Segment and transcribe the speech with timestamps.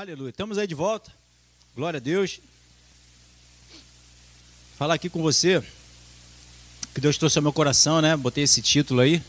[0.00, 0.30] Aleluia.
[0.30, 1.12] Estamos aí de volta.
[1.76, 2.40] Glória a Deus.
[4.78, 5.62] Falar aqui com você
[6.94, 8.16] que Deus trouxe ao meu coração, né?
[8.16, 9.22] Botei esse título aí.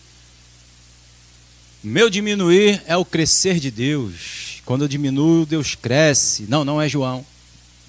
[1.83, 4.61] Meu diminuir é o crescer de Deus.
[4.65, 6.43] Quando eu diminuo, Deus cresce.
[6.43, 7.25] Não, não é João.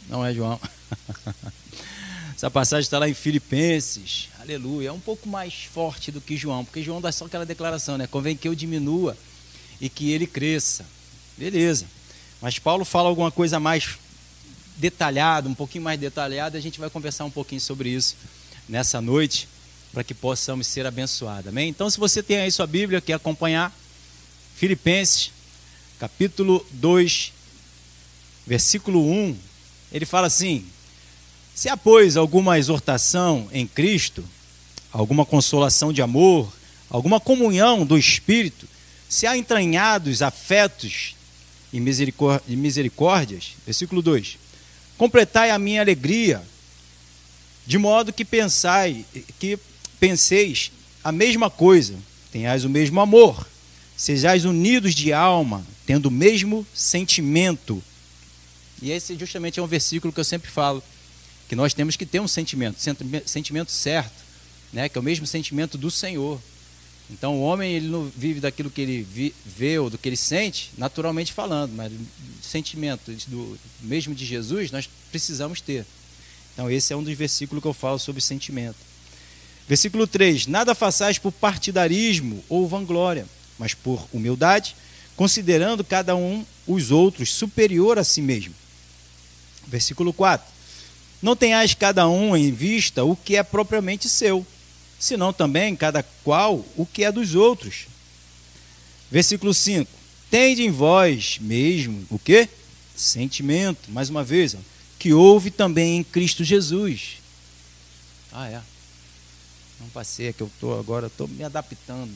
[0.08, 0.60] Não é João.
[2.34, 4.28] Essa passagem está lá em Filipenses.
[4.40, 4.88] Aleluia.
[4.88, 8.08] É um pouco mais forte do que João, porque João dá só aquela declaração, né?
[8.08, 9.16] Convém que eu diminua
[9.80, 10.84] e que ele cresça.
[11.38, 11.86] Beleza.
[12.42, 13.90] Mas Paulo fala alguma coisa mais
[14.76, 18.16] detalhada, um pouquinho mais detalhada, a gente vai conversar um pouquinho sobre isso
[18.68, 19.48] nessa noite,
[19.92, 21.46] para que possamos ser abençoados.
[21.46, 21.68] Amém?
[21.68, 23.72] Então, se você tem aí sua Bíblia, quer acompanhar,
[24.56, 25.30] Filipenses,
[26.00, 27.32] capítulo 2,
[28.44, 29.36] versículo 1,
[29.92, 30.66] ele fala assim:
[31.54, 34.24] Se há, pois, alguma exortação em Cristo,
[34.90, 36.52] alguma consolação de amor,
[36.90, 38.66] alguma comunhão do Espírito,
[39.08, 41.14] se há entranhados afetos
[41.72, 44.38] e misericórdias, versículo 2:
[44.98, 46.42] Completai a minha alegria,
[47.66, 49.04] de modo que pensai,
[49.38, 49.58] que
[49.98, 50.70] penseis
[51.02, 51.94] a mesma coisa,
[52.30, 53.46] tenhais o mesmo amor,
[53.96, 57.82] sejais unidos de alma, tendo o mesmo sentimento.
[58.80, 60.82] E esse justamente é um versículo que eu sempre falo,
[61.48, 62.78] que nós temos que ter um sentimento,
[63.26, 64.22] sentimento certo,
[64.72, 66.40] né, que é o mesmo sentimento do Senhor.
[67.12, 70.16] Então o homem ele não vive daquilo que ele vi, vê ou do que ele
[70.16, 71.92] sente, naturalmente falando, mas
[72.40, 75.84] sentimento do mesmo de Jesus nós precisamos ter.
[76.54, 78.76] Então esse é um dos versículos que eu falo sobre sentimento.
[79.68, 83.26] Versículo 3: Nada façais por partidarismo ou vanglória,
[83.58, 84.74] mas por humildade,
[85.14, 88.54] considerando cada um os outros superior a si mesmo.
[89.66, 90.46] Versículo 4:
[91.20, 94.46] Não tenhais cada um em vista o que é propriamente seu
[95.02, 97.86] senão também cada qual o que é dos outros.
[99.10, 99.90] Versículo 5.
[100.30, 102.48] Tende em vós mesmo o que?
[102.94, 104.54] Sentimento, mais uma vez,
[105.00, 107.16] que houve também em Cristo Jesus.
[108.30, 108.62] Ah, é.
[109.80, 112.14] Não passei, é que eu estou agora, estou me adaptando.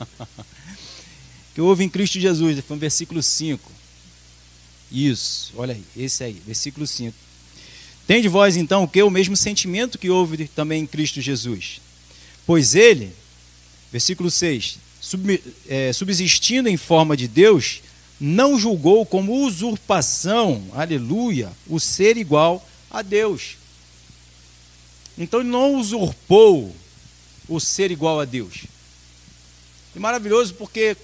[1.54, 3.70] que houve em Cristo Jesus, foi no versículo 5.
[4.90, 7.16] Isso, olha aí, esse aí, versículo 5.
[8.04, 9.00] Tende vós então o que?
[9.00, 11.85] O mesmo sentimento que houve também em Cristo Jesus.
[12.46, 13.12] Pois ele,
[13.90, 17.82] versículo 6, sub, é, subsistindo em forma de Deus,
[18.20, 23.56] não julgou como usurpação, aleluia, o ser igual a Deus.
[25.18, 26.74] Então ele não usurpou
[27.48, 28.64] o ser igual a Deus.
[29.94, 30.96] É maravilhoso porque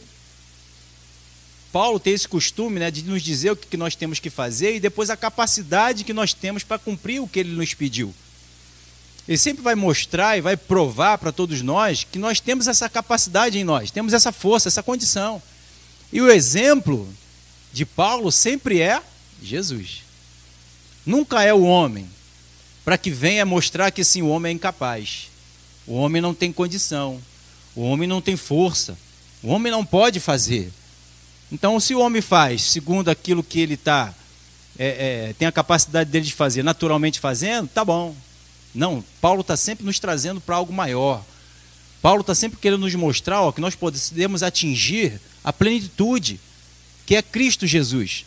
[1.72, 4.80] Paulo tem esse costume né, de nos dizer o que nós temos que fazer e
[4.80, 8.14] depois a capacidade que nós temos para cumprir o que ele nos pediu.
[9.26, 13.58] Ele sempre vai mostrar e vai provar para todos nós que nós temos essa capacidade
[13.58, 15.40] em nós, temos essa força, essa condição.
[16.12, 17.08] E o exemplo
[17.72, 19.00] de Paulo sempre é
[19.42, 20.02] Jesus.
[21.06, 22.08] Nunca é o homem,
[22.84, 25.28] para que venha mostrar que sim, o homem é incapaz.
[25.86, 27.20] O homem não tem condição.
[27.74, 28.96] O homem não tem força.
[29.42, 30.72] O homem não pode fazer.
[31.50, 34.14] Então, se o homem faz segundo aquilo que ele está,
[34.78, 38.14] é, é, tem a capacidade dele de fazer, naturalmente fazendo, tá bom.
[38.74, 41.24] Não, Paulo está sempre nos trazendo para algo maior.
[42.00, 46.40] Paulo está sempre querendo nos mostrar ó, que nós podemos atingir a plenitude,
[47.06, 48.24] que é Cristo Jesus.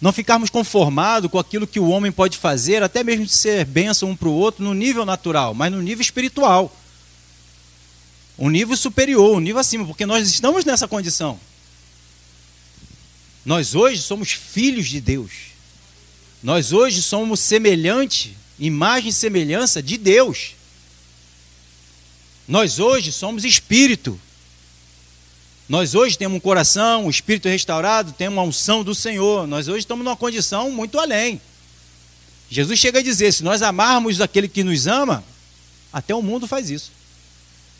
[0.00, 4.10] Não ficarmos conformados com aquilo que o homem pode fazer, até mesmo de ser bênção
[4.10, 6.74] um para o outro, no nível natural, mas no nível espiritual.
[8.36, 11.38] Um nível superior, um nível acima, porque nós estamos nessa condição.
[13.44, 15.30] Nós hoje somos filhos de Deus.
[16.42, 20.54] Nós hoje somos semelhantes imagem e semelhança de Deus.
[22.46, 24.20] Nós hoje somos espírito.
[25.68, 29.46] Nós hoje temos um coração, um espírito restaurado, temos uma unção do Senhor.
[29.46, 31.40] Nós hoje estamos numa condição muito além.
[32.50, 35.24] Jesus chega a dizer: se nós amarmos aquele que nos ama,
[35.92, 36.92] até o mundo faz isso.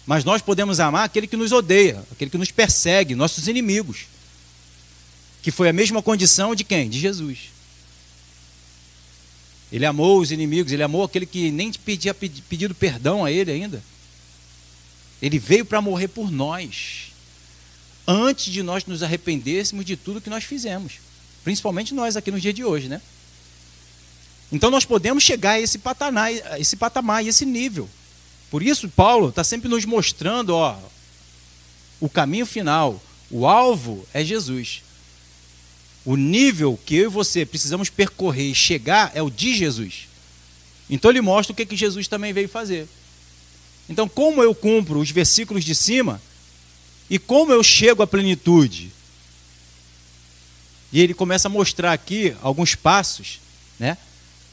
[0.06, 4.06] Mas nós podemos amar aquele que nos odeia, aquele que nos persegue, nossos inimigos.
[5.42, 6.88] Que foi a mesma condição de quem?
[6.88, 7.53] De Jesus.
[9.74, 13.82] Ele amou os inimigos, ele amou aquele que nem pedia pedido perdão a ele ainda.
[15.20, 17.12] Ele veio para morrer por nós,
[18.06, 21.00] antes de nós nos arrependêssemos de tudo que nós fizemos,
[21.42, 23.02] principalmente nós aqui no dia de hoje, né?
[24.52, 27.90] Então nós podemos chegar a esse patamar, a esse patamar, esse nível.
[28.52, 30.78] Por isso Paulo está sempre nos mostrando, ó,
[31.98, 34.83] o caminho final, o alvo é Jesus.
[36.04, 40.08] O nível que eu e você precisamos percorrer e chegar é o de Jesus.
[40.88, 42.86] Então ele mostra o que, que Jesus também veio fazer.
[43.88, 46.20] Então, como eu cumpro os versículos de cima
[47.08, 48.90] e como eu chego à plenitude?
[50.92, 53.40] E ele começa a mostrar aqui alguns passos,
[53.78, 53.98] né?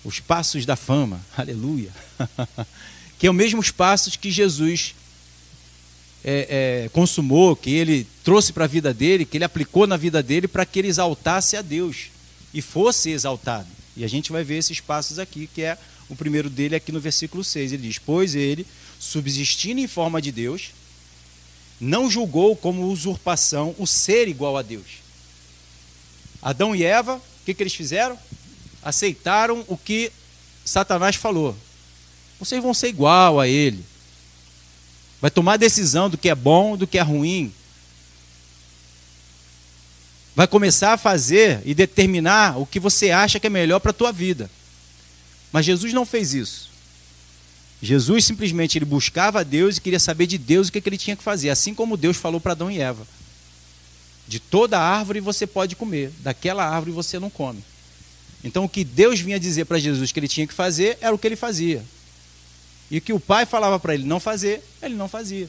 [0.03, 1.94] Os passos da fama, aleluia.
[3.19, 4.95] que é os mesmos passos que Jesus
[6.24, 10.22] é, é, consumou, que ele trouxe para a vida dele, que ele aplicou na vida
[10.22, 12.10] dele para que ele exaltasse a Deus
[12.54, 13.68] e fosse exaltado.
[13.96, 15.78] E a gente vai ver esses passos aqui, que é
[16.10, 17.74] o primeiro dele aqui no versículo 6.
[17.74, 18.66] Ele diz: Pois ele,
[19.00, 20.72] subsistindo em forma de Deus,
[21.80, 25.02] não julgou como usurpação o ser igual a Deus.
[26.42, 28.18] Adão e Eva, o que, que eles fizeram?
[28.84, 30.12] Aceitaram o que
[30.64, 31.56] Satanás falou.
[32.40, 33.84] Vocês vão ser igual a ele.
[35.22, 37.54] Vai tomar decisão do que é bom, do que é ruim.
[40.36, 43.94] Vai começar a fazer e determinar o que você acha que é melhor para a
[43.94, 44.50] tua vida.
[45.52, 46.72] Mas Jesus não fez isso.
[47.82, 51.16] Jesus simplesmente ele buscava Deus e queria saber de Deus o que, que ele tinha
[51.16, 53.06] que fazer, assim como Deus falou para Adão e Eva.
[54.28, 57.64] De toda árvore você pode comer, daquela árvore você não come.
[58.44, 61.18] Então o que Deus vinha dizer para Jesus que ele tinha que fazer era o
[61.18, 61.84] que ele fazia.
[62.92, 65.48] E o que o pai falava para ele não fazer, ele não fazia.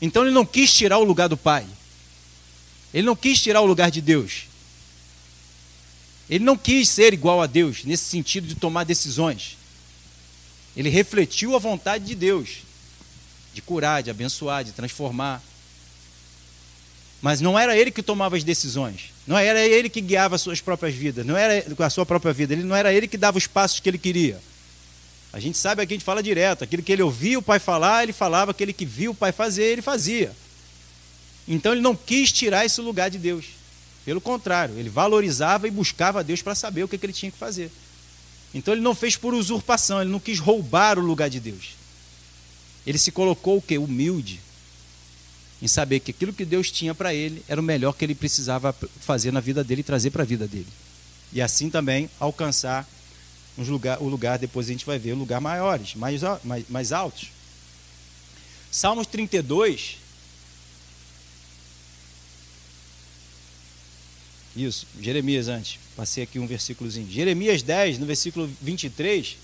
[0.00, 1.66] Então ele não quis tirar o lugar do pai.
[2.94, 4.44] Ele não quis tirar o lugar de Deus.
[6.30, 9.56] Ele não quis ser igual a Deus, nesse sentido de tomar decisões.
[10.76, 12.58] Ele refletiu a vontade de Deus,
[13.52, 15.42] de curar, de abençoar, de transformar.
[17.20, 19.12] Mas não era ele que tomava as decisões.
[19.26, 21.26] Não era ele que guiava as suas próprias vidas.
[21.26, 22.52] Não era a sua própria vida.
[22.52, 24.40] Ele não era ele que dava os passos que ele queria.
[25.36, 26.64] A gente sabe aqui, a gente fala direto.
[26.64, 28.52] Aquilo que ele ouvia o pai falar, ele falava.
[28.52, 30.32] Aquele que viu o pai fazer, ele fazia.
[31.46, 33.44] Então ele não quis tirar esse lugar de Deus.
[34.02, 37.30] Pelo contrário, ele valorizava e buscava a Deus para saber o que, que ele tinha
[37.30, 37.70] que fazer.
[38.54, 41.74] Então ele não fez por usurpação, ele não quis roubar o lugar de Deus.
[42.86, 43.76] Ele se colocou o quê?
[43.76, 44.40] Humilde,
[45.60, 48.74] em saber que aquilo que Deus tinha para ele era o melhor que ele precisava
[49.02, 50.68] fazer na vida dele e trazer para a vida dele.
[51.30, 52.88] E assim também alcançar
[53.62, 57.28] lugar, o lugar, depois a gente vai ver, o lugar maiores, mais, mais, mais altos.
[58.70, 59.98] Salmos 32.
[64.54, 65.78] Isso, Jeremias antes.
[65.94, 67.10] Passei aqui um versículozinho.
[67.10, 69.36] Jeremias 10, no versículo 23.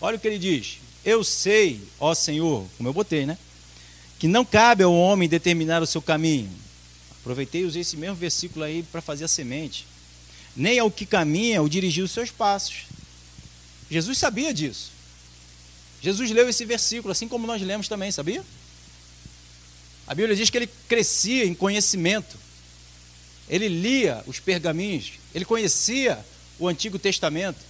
[0.00, 0.78] Olha o que ele diz.
[1.04, 3.36] Eu sei, ó Senhor, como eu botei, né?
[4.24, 6.50] que não cabe ao homem determinar o seu caminho.
[7.20, 9.86] Aproveitei e usei esse mesmo versículo aí para fazer a semente.
[10.56, 12.86] Nem ao que caminha o dirigir os seus passos.
[13.94, 14.90] Jesus sabia disso.
[16.02, 18.44] Jesus leu esse versículo, assim como nós lemos também, sabia?
[20.04, 22.36] A Bíblia diz que ele crescia em conhecimento.
[23.48, 26.18] Ele lia os pergaminhos, ele conhecia
[26.58, 27.60] o Antigo Testamento.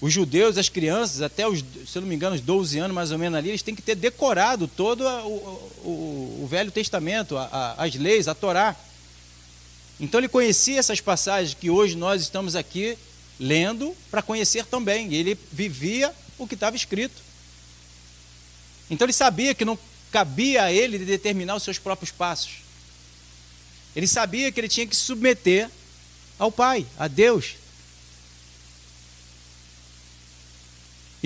[0.00, 3.18] Os judeus, as crianças, até os, se não me engano, os 12 anos mais ou
[3.18, 7.84] menos ali, eles têm que ter decorado todo o, o, o Velho Testamento, a, a,
[7.84, 8.76] as leis, a Torá.
[9.98, 12.96] Então ele conhecia essas passagens que hoje nós estamos aqui
[13.38, 15.12] lendo para conhecer também.
[15.14, 17.22] Ele vivia o que estava escrito.
[18.90, 19.78] Então ele sabia que não
[20.10, 22.62] cabia a ele determinar os seus próprios passos.
[23.94, 25.70] Ele sabia que ele tinha que se submeter
[26.38, 27.54] ao Pai, a Deus,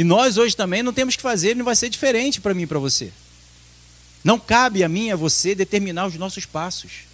[0.01, 2.67] E nós hoje também não temos que fazer, não vai ser diferente para mim e
[2.67, 3.13] para você.
[4.25, 7.10] Não cabe a mim a você determinar os nossos passos.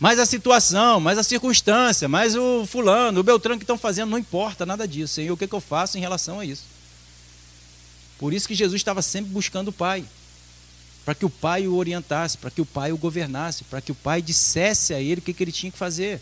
[0.00, 4.18] Mas a situação, mas a circunstância, mas o fulano, o Beltrano que estão fazendo, não
[4.18, 5.14] importa nada disso.
[5.14, 6.64] Senhor, o que, que eu faço em relação a isso?
[8.18, 10.04] Por isso que Jesus estava sempre buscando o Pai.
[11.04, 13.94] Para que o Pai o orientasse, para que o Pai o governasse, para que o
[13.94, 16.20] Pai dissesse a ele o que, que ele tinha que fazer.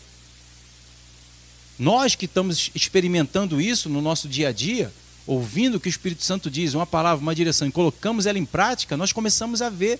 [1.79, 4.93] Nós que estamos experimentando isso no nosso dia a dia,
[5.25, 8.45] ouvindo o que o Espírito Santo diz, uma palavra, uma direção, e colocamos ela em
[8.45, 9.99] prática, nós começamos a ver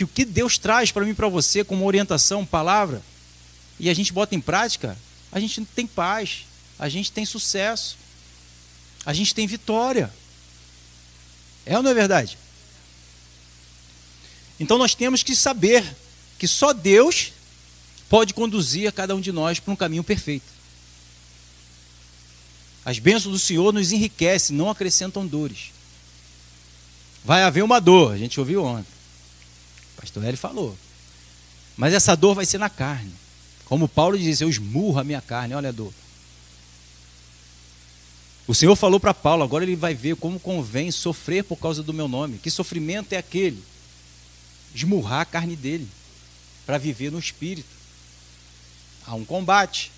[0.00, 3.02] que o que Deus traz para mim para você como orientação, palavra,
[3.78, 4.96] e a gente bota em prática,
[5.30, 6.46] a gente tem paz,
[6.78, 7.98] a gente tem sucesso,
[9.04, 10.10] a gente tem vitória.
[11.66, 12.38] É ou não é verdade?
[14.58, 15.84] Então nós temos que saber
[16.38, 17.32] que só Deus
[18.08, 20.46] pode conduzir a cada um de nós para um caminho perfeito.
[22.86, 25.72] As bênçãos do Senhor nos enriquecem, não acrescentam dores.
[27.22, 28.99] Vai haver uma dor, a gente ouviu ontem.
[30.00, 30.76] Pastor Hélio falou.
[31.76, 33.12] Mas essa dor vai ser na carne.
[33.66, 35.92] Como Paulo diz, eu esmurro a minha carne, olha a dor.
[38.46, 41.92] O Senhor falou para Paulo, agora ele vai ver como convém sofrer por causa do
[41.92, 42.38] meu nome.
[42.38, 43.62] Que sofrimento é aquele?
[44.74, 45.86] Esmurrar a carne dele,
[46.66, 47.68] para viver no espírito.
[49.06, 49.92] Há um combate.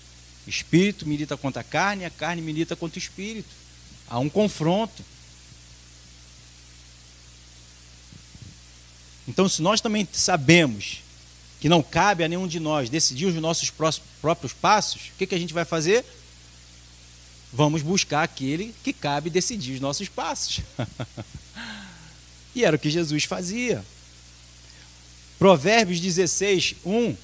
[0.45, 3.49] Espírito milita contra a carne, a carne milita contra o espírito.
[4.07, 5.03] Há um confronto.
[9.27, 11.01] Então, se nós também sabemos
[11.59, 13.71] que não cabe a nenhum de nós decidir os nossos
[14.21, 16.03] próprios passos, o que, que a gente vai fazer?
[17.53, 20.61] Vamos buscar aquele que cabe decidir os nossos passos.
[22.53, 23.83] e era o que Jesus fazia.
[25.39, 27.15] Provérbios 16, 1.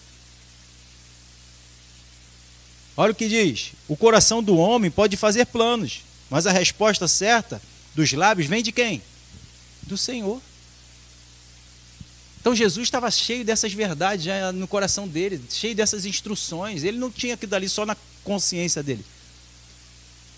[2.96, 7.62] Olha o que diz: O coração do homem pode fazer planos, mas a resposta certa
[7.96, 9.02] dos lábios vem de quem?
[9.84, 10.42] Do Senhor.
[12.40, 16.84] Então Jesus estava cheio dessas verdades já no coração dele, cheio dessas instruções.
[16.84, 19.06] Ele não tinha aquilo dali só na consciência dele,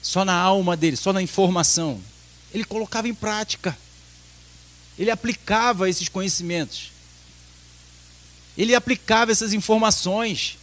[0.01, 2.01] só na alma dele, só na informação.
[2.53, 3.77] Ele colocava em prática.
[4.97, 6.91] Ele aplicava esses conhecimentos.
[8.57, 10.57] Ele aplicava essas informações.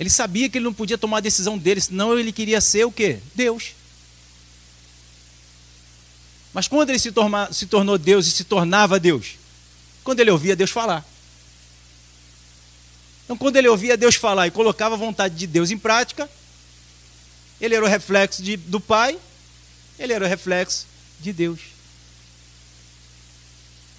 [0.00, 2.90] Ele sabia que ele não podia tomar a decisão dele, senão ele queria ser o
[2.90, 3.20] quê?
[3.34, 3.72] Deus.
[6.54, 9.34] Mas quando ele se, torma, se tornou Deus e se tornava Deus?
[10.04, 11.04] Quando ele ouvia Deus falar.
[13.24, 16.30] Então, quando ele ouvia Deus falar e colocava a vontade de Deus em prática,
[17.60, 19.18] ele era o reflexo de, do Pai,
[19.98, 20.86] ele era o reflexo
[21.20, 21.58] de Deus.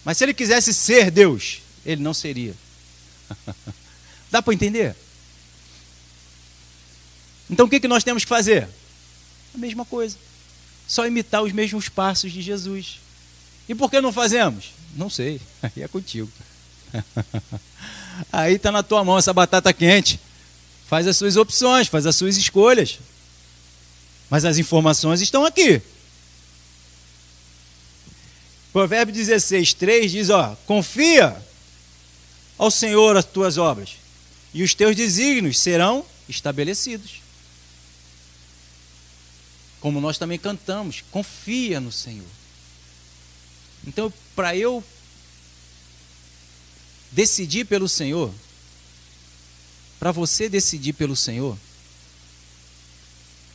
[0.06, 2.56] Mas se ele quisesse ser Deus, ele não seria.
[4.32, 4.96] Dá para entender?
[7.50, 8.70] Então o que, que nós temos que fazer?
[9.54, 10.18] A mesma coisa.
[10.88, 13.00] Só imitar os mesmos passos de Jesus.
[13.68, 14.72] E por que não fazemos?
[14.96, 15.42] Não sei.
[15.62, 16.32] Aí é contigo.
[18.32, 20.20] Aí está na tua mão essa batata quente.
[20.88, 23.00] Faz as suas opções, faz as suas escolhas.
[24.30, 25.82] Mas as informações estão aqui.
[28.72, 31.36] Provérbio 16, 3 diz: ó, confia
[32.58, 33.92] ao Senhor as tuas obras,
[34.54, 37.25] e os teus desígnios serão estabelecidos
[39.86, 42.26] como nós também cantamos, confia no Senhor.
[43.86, 44.84] Então, para eu
[47.12, 48.34] decidir pelo Senhor,
[50.00, 51.56] para você decidir pelo Senhor,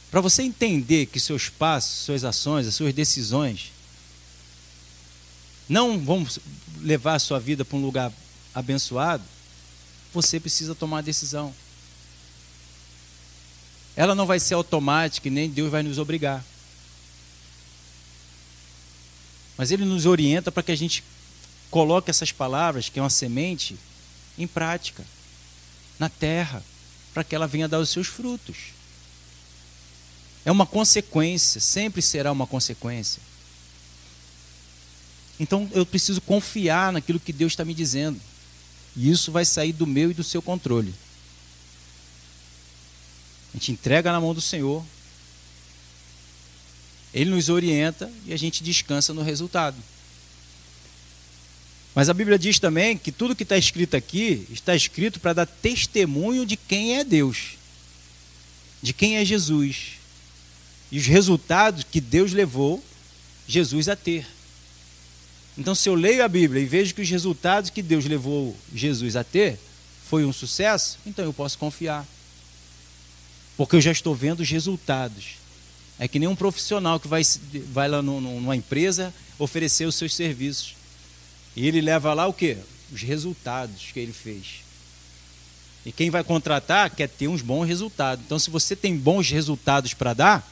[0.08, 3.72] para você entender que seus passos, suas ações, as suas decisões
[5.68, 6.24] não vão
[6.80, 8.12] levar a sua vida para um lugar
[8.54, 9.24] abençoado,
[10.14, 11.52] você precisa tomar a decisão
[13.96, 16.44] ela não vai ser automática e nem Deus vai nos obrigar.
[19.56, 21.04] Mas Ele nos orienta para que a gente
[21.70, 23.76] coloque essas palavras, que é uma semente,
[24.38, 25.04] em prática,
[25.98, 26.62] na terra,
[27.12, 28.56] para que ela venha dar os seus frutos.
[30.44, 33.20] É uma consequência, sempre será uma consequência.
[35.38, 38.20] Então eu preciso confiar naquilo que Deus está me dizendo.
[38.96, 40.94] E isso vai sair do meu e do seu controle.
[43.52, 44.84] A gente entrega na mão do Senhor.
[47.12, 49.76] Ele nos orienta e a gente descansa no resultado.
[51.94, 55.46] Mas a Bíblia diz também que tudo que está escrito aqui está escrito para dar
[55.46, 57.56] testemunho de quem é Deus,
[58.80, 59.98] de quem é Jesus
[60.90, 62.82] e os resultados que Deus levou
[63.46, 64.26] Jesus a ter.
[65.58, 69.16] Então, se eu leio a Bíblia e vejo que os resultados que Deus levou Jesus
[69.16, 69.58] a ter
[70.08, 72.06] foi um sucesso, então eu posso confiar
[73.60, 75.32] porque eu já estou vendo os resultados.
[75.98, 77.20] É que nem um profissional que vai,
[77.70, 80.74] vai lá numa empresa oferecer os seus serviços.
[81.54, 82.56] E ele leva lá o quê?
[82.90, 84.62] Os resultados que ele fez.
[85.84, 88.24] E quem vai contratar quer ter uns bons resultados.
[88.24, 90.50] Então, se você tem bons resultados para dar,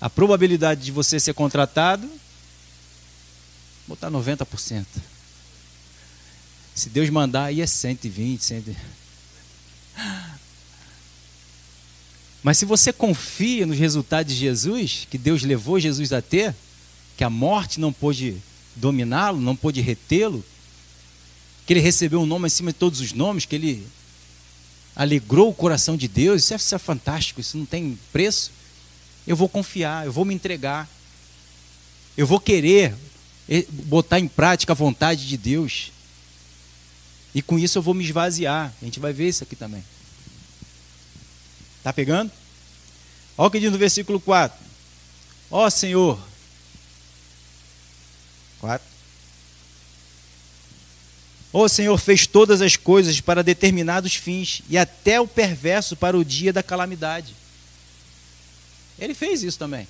[0.00, 2.10] a probabilidade de você ser contratado,
[3.86, 4.86] botar 90%.
[6.74, 8.78] Se Deus mandar, aí é 120, 120.
[12.44, 16.54] Mas se você confia nos resultados de Jesus, que Deus levou Jesus a ter,
[17.16, 18.36] que a morte não pôde
[18.76, 20.44] dominá-lo, não pôde retê-lo,
[21.66, 23.86] que ele recebeu um nome acima de todos os nomes, que ele
[24.94, 28.50] alegrou o coração de Deus, isso é, isso é fantástico, isso não tem preço.
[29.26, 30.86] Eu vou confiar, eu vou me entregar,
[32.14, 32.94] eu vou querer
[33.48, 35.92] eh, botar em prática a vontade de Deus.
[37.34, 38.70] E com isso eu vou me esvaziar.
[38.82, 39.82] A gente vai ver isso aqui também.
[41.84, 42.32] Está pegando?
[43.36, 44.58] Olha o que diz no versículo 4.
[45.50, 46.18] Ó Senhor.
[48.58, 48.86] 4.
[51.52, 56.24] O Senhor fez todas as coisas para determinados fins, e até o perverso para o
[56.24, 57.34] dia da calamidade.
[58.98, 59.86] Ele fez isso também.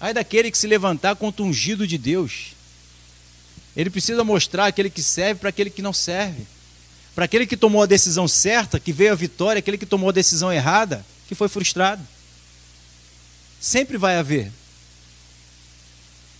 [0.00, 2.54] Aí daquele que se levantar contra o ungido de Deus.
[3.76, 6.53] Ele precisa mostrar aquele que serve para aquele que não serve.
[7.14, 10.12] Para aquele que tomou a decisão certa, que veio a vitória, aquele que tomou a
[10.12, 12.02] decisão errada, que foi frustrado.
[13.60, 14.50] Sempre vai haver.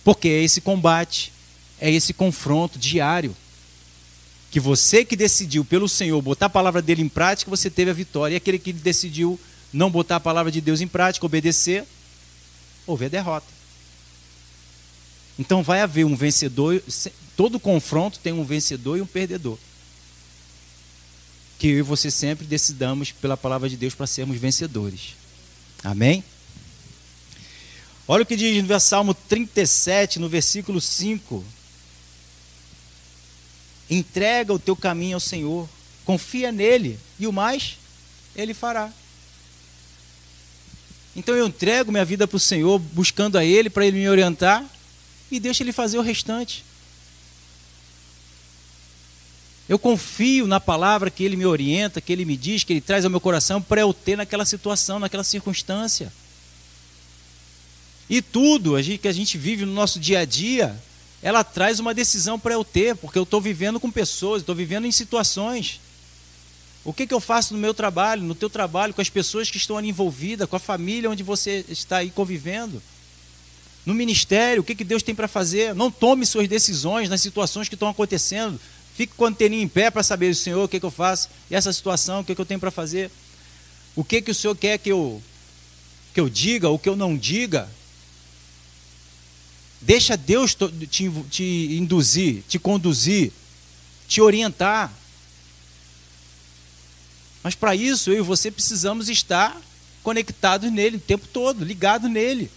[0.03, 1.33] Porque é esse combate,
[1.81, 3.35] é esse confronto diário.
[4.51, 7.95] que você que decidiu pelo Senhor botar a palavra dele em prática, você teve a
[7.95, 8.35] vitória.
[8.35, 9.39] E aquele que decidiu
[9.73, 11.85] não botar a palavra de Deus em prática, obedecer,
[12.87, 13.47] houve a derrota.
[15.37, 16.81] Então vai haver um vencedor,
[17.37, 19.59] todo confronto tem um vencedor e um perdedor.
[21.59, 25.15] Que eu e você sempre decidamos pela palavra de Deus para sermos vencedores.
[25.83, 26.25] Amém?
[28.07, 31.45] Olha o que diz no Salmo 37, no versículo 5.
[33.89, 35.69] Entrega o teu caminho ao Senhor,
[36.05, 37.79] confia nele, e o mais
[38.35, 38.93] ele fará.
[41.17, 44.65] Então eu entrego minha vida para o Senhor, buscando a Ele para Ele me orientar,
[45.31, 46.65] e deixa Ele fazer o restante.
[49.69, 53.05] Eu confio na palavra que Ele me orienta, que Ele me diz, que Ele traz
[53.05, 56.13] ao meu coração para eu ter naquela situação, naquela circunstância.
[58.09, 60.79] E tudo que a gente vive no nosso dia a dia,
[61.23, 64.87] ela traz uma decisão para eu ter, porque eu estou vivendo com pessoas, estou vivendo
[64.87, 65.81] em situações.
[66.85, 69.57] O que, que eu faço no meu trabalho, no teu trabalho, com as pessoas que
[69.57, 72.83] estão ali envolvidas, com a família onde você está aí convivendo?
[73.87, 75.75] No ministério, o que, que Deus tem para fazer?
[75.75, 78.61] Não tome suas decisões nas situações que estão acontecendo.
[78.95, 81.29] Fique com a anteninha em pé para saber, Senhor, o que, que eu faço?
[81.51, 83.11] E essa situação, o que, que eu tenho para fazer?
[83.97, 85.21] O que, que o Senhor quer que eu,
[86.13, 87.69] que eu diga, ou que eu não diga?
[89.81, 90.55] Deixa Deus
[90.87, 93.33] te, te induzir, te conduzir,
[94.07, 94.93] te orientar.
[97.43, 99.61] Mas para isso, eu e você precisamos estar
[100.03, 102.51] conectados nele o tempo todo, ligados nele.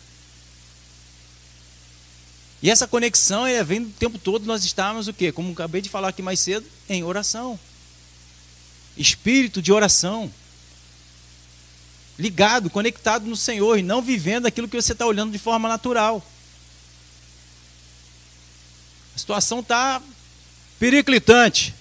[2.61, 5.31] E essa conexão é, vem o tempo todo nós estamos o quê?
[5.31, 7.59] Como acabei de falar aqui mais cedo, em oração.
[8.97, 10.31] Espírito de oração.
[12.17, 16.25] Ligado, conectado no Senhor e não vivendo aquilo que você está olhando de forma natural.
[19.15, 20.01] A situação está
[20.79, 21.75] periclitante.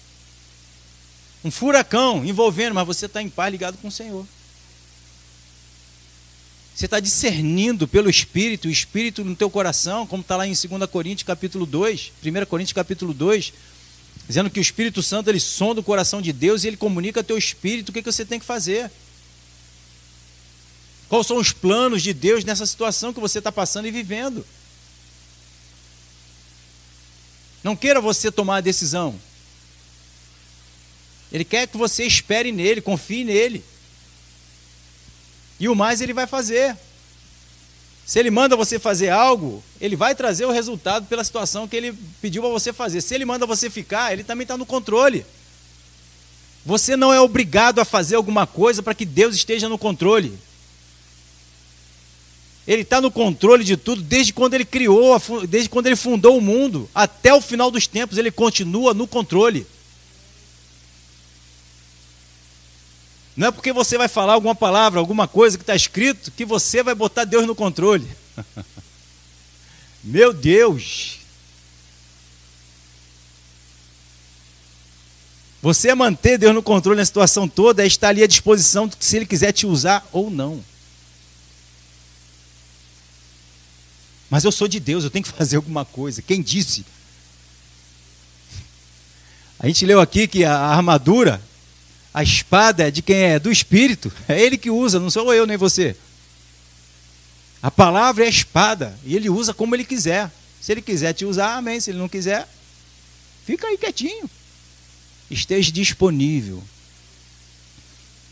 [1.43, 4.27] Um furacão envolvendo, mas você está em paz ligado com o Senhor.
[6.77, 10.91] Você está discernindo pelo Espírito, o Espírito no teu coração, como está lá em 2
[10.91, 13.51] Coríntios capítulo 2, 1 Coríntios capítulo 2,
[14.29, 17.25] dizendo que o Espírito Santo ele sonda o coração de Deus e ele comunica ao
[17.25, 18.91] teu espírito o que, que você tem que fazer.
[21.09, 24.47] Quais são os planos de Deus nessa situação que você está passando e vivendo?
[27.65, 29.19] Não queira você tomar a decisão.
[31.33, 33.65] Ele quer que você espere nele, confie nele.
[35.59, 36.77] E o mais ele vai fazer.
[38.05, 41.93] Se ele manda você fazer algo, ele vai trazer o resultado pela situação que ele
[42.21, 43.01] pediu para você fazer.
[43.01, 45.27] Se ele manda você ficar, ele também está no controle.
[46.65, 50.39] Você não é obrigado a fazer alguma coisa para que Deus esteja no controle.
[52.67, 56.41] Ele está no controle de tudo desde quando ele criou, desde quando ele fundou o
[56.41, 59.67] mundo, até o final dos tempos, ele continua no controle.
[63.37, 66.83] Não é porque você vai falar alguma palavra, alguma coisa que está escrito, que você
[66.83, 68.09] vai botar Deus no controle.
[70.03, 71.19] Meu Deus!
[75.61, 79.27] Você manter Deus no controle na situação toda é estar ali à disposição se Ele
[79.27, 80.65] quiser te usar ou não.
[84.31, 86.23] Mas eu sou de Deus, eu tenho que fazer alguma coisa.
[86.23, 86.87] Quem disse?
[89.59, 91.43] A gente leu aqui que a armadura,
[92.17, 93.39] a espada é de quem é?
[93.39, 94.11] Do Espírito.
[94.27, 95.95] É Ele que usa, não sou eu nem você.
[97.63, 100.33] A palavra é a espada e Ele usa como Ele quiser.
[100.59, 101.79] Se Ele quiser te usar, amém.
[101.79, 102.49] Se Ele não quiser,
[103.45, 104.31] fica aí quietinho.
[105.31, 106.65] Esteja disponível.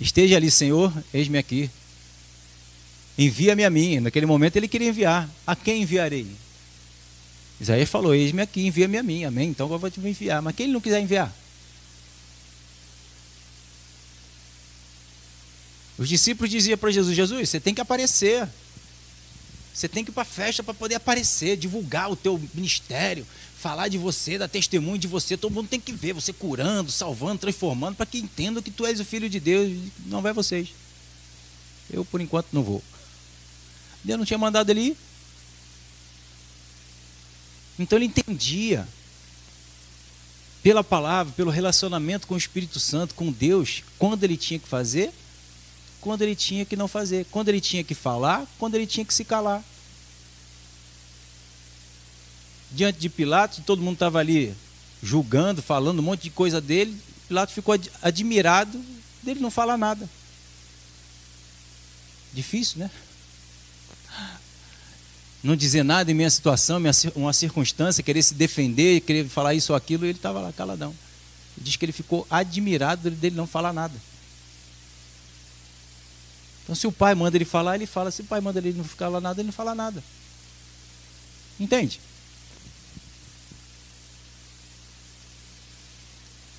[0.01, 1.71] Esteja ali, Senhor, eis-me aqui.
[3.19, 4.01] Envia-me a mim.
[4.01, 5.29] Naquele momento ele queria enviar.
[5.47, 6.27] A quem enviarei?
[7.61, 9.25] Isaías falou: Eis-me aqui, envia-me a mim.
[9.25, 9.51] Amém?
[9.51, 10.41] Então eu vou te enviar.
[10.41, 11.44] Mas quem ele não quiser enviar?
[15.97, 18.49] Os discípulos diziam para Jesus: Jesus, você tem que aparecer.
[19.73, 23.27] Você tem que ir para a festa para poder aparecer, divulgar o teu ministério,
[23.59, 25.37] falar de você, dar testemunho de você.
[25.37, 29.01] Todo mundo tem que ver você curando, salvando, transformando, para que entendam que tu és
[29.01, 29.77] o Filho de Deus.
[30.07, 30.69] Não vai vocês.
[31.91, 32.83] Eu, por enquanto, não vou.
[34.05, 34.97] Deus não tinha mandado ele ir.
[37.77, 38.87] Então ele entendia,
[40.63, 45.13] pela palavra, pelo relacionamento com o Espírito Santo, com Deus, quando ele tinha que fazer,
[46.05, 49.15] quando ele tinha que não fazer, quando ele tinha que falar, quando ele tinha que
[49.15, 49.65] se calar.
[52.71, 54.55] Diante de Pilatos, todo mundo estava ali
[55.03, 56.95] julgando, falando um monte de coisa dele.
[57.27, 58.79] Pilatos ficou admirado
[59.23, 60.07] dele não falar nada.
[62.35, 62.91] Difícil, né?
[65.43, 69.73] não dizer nada em minha situação, minha, uma circunstância, querer se defender, querer falar isso
[69.73, 70.95] ou aquilo, ele estava lá caladão.
[71.57, 73.95] Diz que ele ficou admirado dele não falar nada.
[76.65, 78.11] Então, se o pai manda ele falar, ele fala.
[78.11, 80.03] Se o pai manda ele não falar nada, ele não fala nada.
[81.61, 82.01] Entende?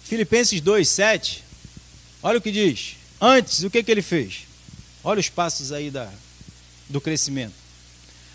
[0.03, 1.43] Filipenses 2, 7.
[2.21, 2.95] Olha o que diz.
[3.19, 4.45] Antes, o que, que ele fez?
[5.03, 6.11] Olha os passos aí da,
[6.87, 7.55] do crescimento.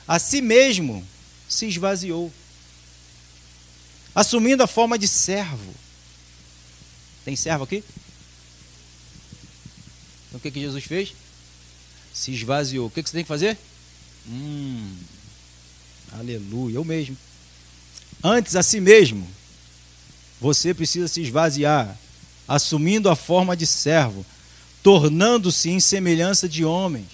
[0.07, 1.07] A si mesmo
[1.49, 2.33] se esvaziou,
[4.15, 5.75] assumindo a forma de servo.
[7.25, 7.85] Tem servo aqui?
[10.29, 11.13] Então o que, que Jesus fez?
[12.21, 12.87] Se esvaziou.
[12.87, 13.57] O que, você tem que fazer?
[14.29, 14.95] Hum,
[16.13, 17.17] aleluia, eu mesmo.
[18.23, 19.27] Antes a si mesmo,
[20.39, 21.99] você precisa se esvaziar,
[22.47, 24.27] assumindo a forma de servo,
[24.83, 27.07] tornando-se em semelhança de homens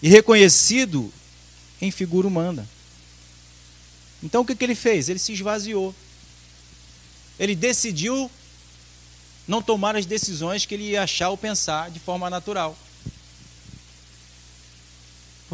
[0.00, 1.12] e reconhecido
[1.80, 2.64] em figura humana.
[4.22, 5.08] Então o que, que ele fez?
[5.08, 5.92] Ele se esvaziou.
[7.40, 8.30] Ele decidiu
[9.48, 12.78] não tomar as decisões que ele ia achar ou pensar de forma natural.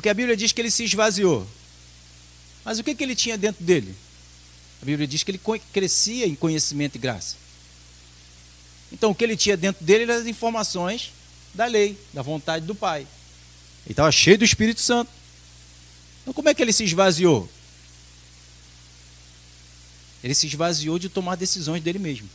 [0.00, 1.46] Porque a Bíblia diz que ele se esvaziou.
[2.64, 3.94] Mas o que, que ele tinha dentro dele?
[4.80, 5.40] A Bíblia diz que ele
[5.74, 7.36] crescia em conhecimento e graça.
[8.90, 11.12] Então o que ele tinha dentro dele eram as informações
[11.52, 13.00] da lei, da vontade do Pai.
[13.00, 15.10] Ele estava cheio do Espírito Santo.
[16.22, 17.46] Então como é que ele se esvaziou?
[20.24, 22.28] Ele se esvaziou de tomar decisões dele mesmo.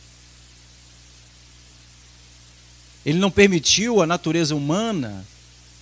[3.04, 5.26] Ele não permitiu a natureza humana,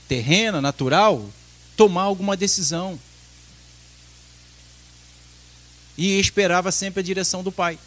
[0.09, 1.31] terrena, natural,
[1.77, 2.99] tomar alguma decisão.
[5.97, 7.79] E esperava sempre a direção do Pai.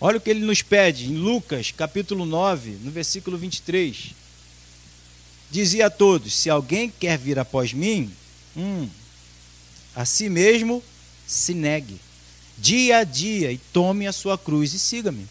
[0.00, 4.10] Olha o que ele nos pede em Lucas, capítulo 9, no versículo 23.
[5.50, 8.10] Dizia a todos: Se alguém quer vir após mim,
[8.56, 8.88] hum,
[9.94, 10.82] a si mesmo
[11.24, 12.00] se negue,
[12.58, 15.28] dia a dia, e tome a sua cruz e siga-me.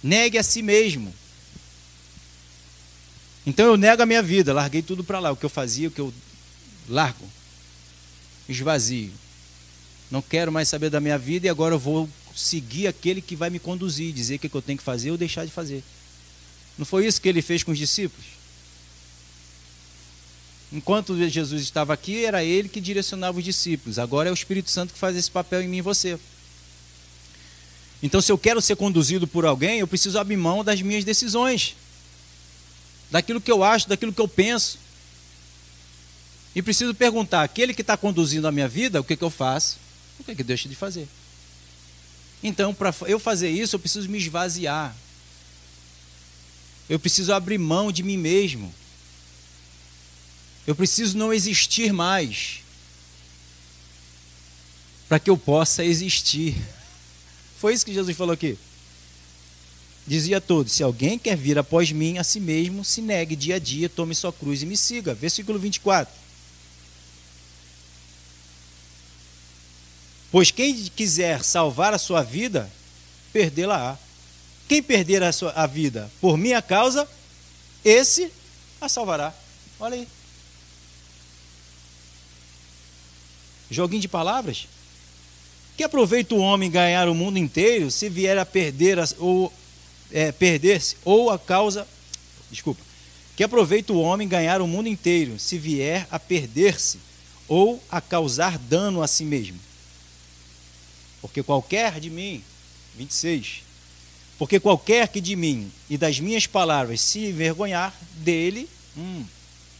[0.00, 1.12] Negue a si mesmo.
[3.48, 5.90] Então eu nego a minha vida, larguei tudo para lá, o que eu fazia, o
[5.90, 6.12] que eu
[6.86, 7.24] largo,
[8.46, 9.10] esvazio.
[10.10, 12.06] Não quero mais saber da minha vida e agora eu vou
[12.36, 15.46] seguir aquele que vai me conduzir, dizer o que eu tenho que fazer ou deixar
[15.46, 15.82] de fazer.
[16.76, 18.26] Não foi isso que ele fez com os discípulos?
[20.70, 23.98] Enquanto Jesus estava aqui, era ele que direcionava os discípulos.
[23.98, 26.18] Agora é o Espírito Santo que faz esse papel em mim e você.
[28.02, 31.74] Então, se eu quero ser conduzido por alguém, eu preciso abrir mão das minhas decisões,
[33.10, 34.78] daquilo que eu acho, daquilo que eu penso.
[36.54, 39.78] E preciso perguntar: aquele que está conduzindo a minha vida, o que, que eu faço?
[40.18, 41.08] O que, que deixa de fazer?
[42.42, 44.94] Então, para eu fazer isso, eu preciso me esvaziar.
[46.88, 48.72] Eu preciso abrir mão de mim mesmo.
[50.66, 52.60] Eu preciso não existir mais.
[55.08, 56.56] Para que eu possa existir.
[57.58, 58.56] Foi isso que Jesus falou aqui.
[60.08, 63.56] Dizia a todos: Se alguém quer vir após mim, a si mesmo se negue dia
[63.56, 65.14] a dia, tome sua cruz e me siga.
[65.14, 66.12] Versículo 24.
[70.32, 72.70] Pois quem quiser salvar a sua vida,
[73.34, 73.98] perdê-la-á.
[74.66, 77.06] Quem perder a, sua, a vida por minha causa,
[77.84, 78.32] esse
[78.80, 79.34] a salvará.
[79.78, 80.08] Olha aí.
[83.70, 84.66] Joguinho de palavras?
[85.76, 89.52] Que aproveita o homem ganhar o mundo inteiro se vier a perder a, ou
[90.12, 91.86] é, perder-se ou a causa,
[92.50, 92.80] desculpa.
[93.36, 96.98] Que aproveita o homem ganhar o mundo inteiro se vier a perder-se
[97.46, 99.58] ou a causar dano a si mesmo.
[101.20, 102.42] Porque qualquer de mim,
[102.96, 103.62] 26,
[104.38, 109.24] porque qualquer que de mim e das minhas palavras se envergonhar dele, hum,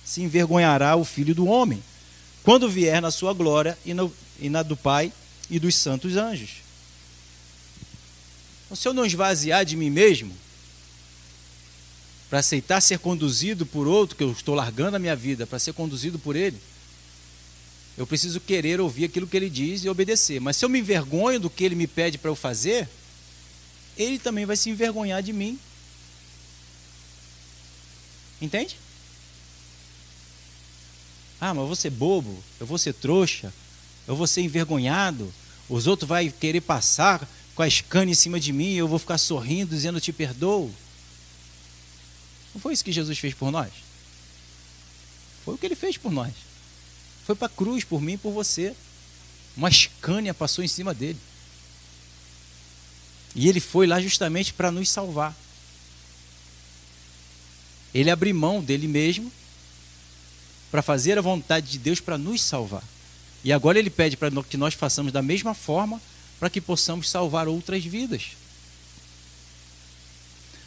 [0.05, 1.83] se envergonhará o filho do homem,
[2.43, 5.13] quando vier na sua glória e, no, e na do Pai
[5.51, 6.68] e dos santos anjos.
[8.75, 10.35] Se eu não esvaziar de mim mesmo,
[12.29, 15.73] para aceitar ser conduzido por outro, que eu estou largando a minha vida para ser
[15.73, 16.59] conduzido por ele,
[17.97, 20.41] eu preciso querer ouvir aquilo que ele diz e obedecer.
[20.41, 22.89] Mas se eu me envergonho do que ele me pede para eu fazer,
[23.97, 25.59] ele também vai se envergonhar de mim.
[28.41, 28.79] Entende?
[31.41, 33.53] Ah, mas eu vou ser bobo, eu vou ser trouxa,
[34.07, 35.33] eu vou ser envergonhado,
[35.69, 39.19] os outros vão querer passar com a escana em cima de mim eu vou ficar
[39.19, 40.73] sorrindo, dizendo te perdoo.
[42.55, 43.73] Não foi isso que Jesus fez por nós?
[45.45, 46.33] Foi o que ele fez por nós.
[47.27, 48.77] Foi para a cruz por mim e por você.
[49.57, 51.19] Uma escânia passou em cima dele.
[53.35, 55.35] E ele foi lá justamente para nos salvar.
[57.93, 59.33] Ele abriu mão dele mesmo
[60.71, 62.85] para fazer a vontade de Deus para nos salvar.
[63.43, 66.01] E agora ele pede para que nós façamos da mesma forma
[66.39, 68.37] para que possamos salvar outras vidas.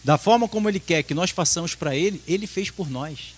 [0.04, 3.36] Da forma como Ele quer que nós façamos para Ele, Ele fez por nós.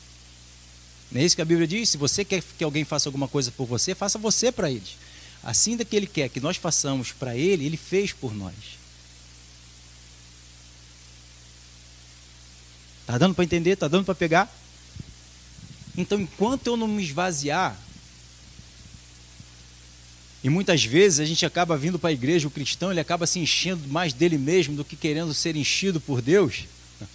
[1.12, 1.90] Não é isso que a Bíblia diz?
[1.90, 4.98] Se você quer que alguém faça alguma coisa por você, faça você para eles.
[5.44, 8.56] Assim que Ele quer que nós façamos para Ele, Ele fez por nós.
[13.02, 13.72] Está dando para entender?
[13.72, 14.52] Está dando para pegar?
[15.96, 17.78] Então, enquanto eu não me esvaziar,
[20.44, 23.40] e muitas vezes a gente acaba vindo para a igreja, o cristão, ele acaba se
[23.40, 26.66] enchendo mais dele mesmo do que querendo ser enchido por Deus.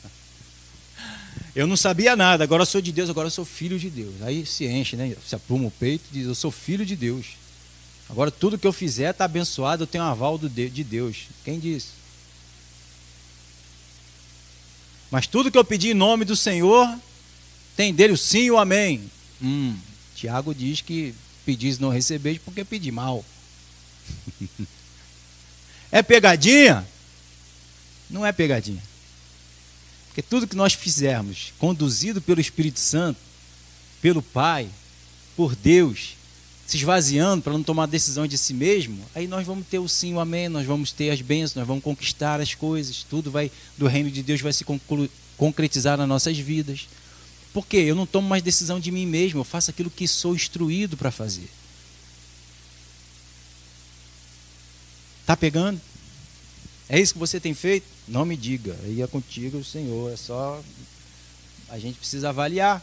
[1.55, 4.15] Eu não sabia nada, agora sou de Deus, agora sou filho de Deus.
[4.23, 5.15] Aí se enche, né?
[5.27, 7.27] Se apruma o peito e diz: Eu sou filho de Deus.
[8.09, 11.27] Agora tudo que eu fizer está abençoado, eu tenho um aval de Deus.
[11.45, 11.89] Quem disse?
[15.11, 16.89] Mas tudo que eu pedi em nome do Senhor,
[17.77, 19.11] tem dele o sim e o amém.
[19.43, 19.77] Hum,
[20.15, 21.15] Tiago diz que
[21.49, 23.25] pedis não recebeis porque pedi mal.
[25.91, 26.87] é pegadinha?
[28.11, 28.83] Não é pegadinha.
[30.09, 33.19] Porque tudo que nós fizermos, conduzido pelo Espírito Santo,
[34.03, 34.69] pelo Pai,
[35.35, 36.17] por Deus,
[36.67, 40.13] se esvaziando para não tomar decisões de si mesmo, aí nós vamos ter o sim,
[40.13, 43.87] o amém, nós vamos ter as bênçãos, nós vamos conquistar as coisas, tudo vai do
[43.87, 44.67] reino de Deus vai se
[45.39, 46.89] concretizar nas nossas vidas.
[47.53, 50.97] Porque eu não tomo mais decisão de mim mesmo, eu faço aquilo que sou instruído
[50.97, 51.49] para fazer.
[55.27, 55.81] Tá pegando?
[56.89, 57.87] É isso que você tem feito?
[58.07, 58.75] Não me diga.
[58.85, 60.11] Aí é contigo, Senhor.
[60.11, 60.63] É só
[61.69, 62.83] a gente precisa avaliar.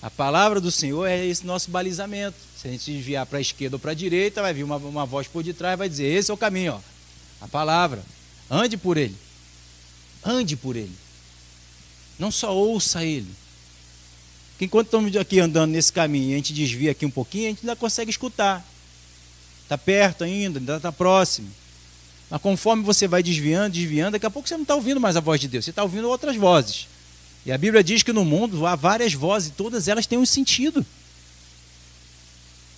[0.00, 2.36] A palavra do Senhor é esse nosso balizamento.
[2.56, 5.06] Se a gente desviar para a esquerda ou para a direita, vai vir uma, uma
[5.06, 7.44] voz por detrás e vai dizer: Esse é o caminho, ó.
[7.44, 8.02] a palavra.
[8.50, 9.16] Ande por ele.
[10.24, 11.01] Ande por ele.
[12.22, 13.26] Não só ouça ele.
[14.50, 17.48] Porque enquanto estamos aqui andando nesse caminho e a gente desvia aqui um pouquinho, a
[17.48, 18.64] gente ainda consegue escutar.
[19.64, 21.50] Está perto ainda, ainda está próximo.
[22.30, 25.20] Mas conforme você vai desviando, desviando, daqui a pouco você não está ouvindo mais a
[25.20, 26.86] voz de Deus, você está ouvindo outras vozes.
[27.44, 30.24] E a Bíblia diz que no mundo há várias vozes, e todas elas têm um
[30.24, 30.86] sentido.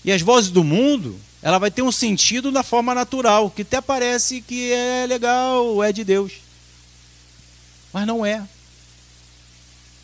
[0.02, 3.83] E as vozes do mundo, ela vai ter um sentido na forma natural, que até
[3.83, 6.33] parece que é legal, é de Deus.
[7.92, 8.42] Mas não é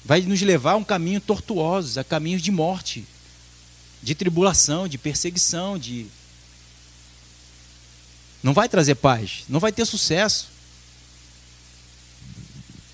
[0.04, 3.04] vai nos levar a um caminho tortuoso, a caminhos de morte,
[4.02, 6.06] de tribulação, de perseguição, de
[8.42, 10.48] não vai trazer paz, não vai ter sucesso.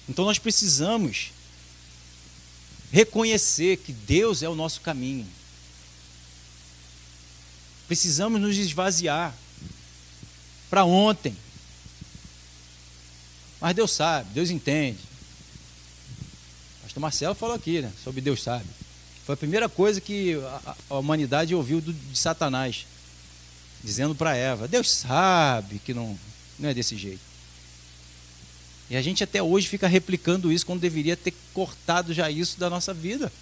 [0.09, 1.31] Então nós precisamos
[2.91, 5.27] reconhecer que Deus é o nosso caminho.
[7.87, 9.33] Precisamos nos esvaziar
[10.69, 11.37] para ontem.
[13.61, 15.06] Mas Deus sabe, Deus entende
[16.97, 18.65] pastor Marcelo falou aqui, né, sobre Deus sabe.
[19.25, 22.87] Foi a primeira coisa que a, a humanidade ouviu do, de Satanás,
[23.83, 26.19] dizendo para Eva: Deus sabe que não,
[26.59, 27.21] não é desse jeito.
[28.89, 32.71] E a gente até hoje fica replicando isso quando deveria ter cortado já isso da
[32.71, 33.33] nossa vida.